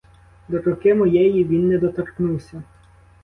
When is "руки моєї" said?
0.61-1.43